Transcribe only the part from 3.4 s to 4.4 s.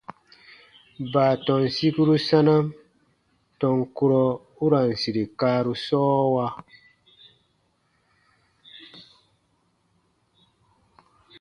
tɔn kurɔ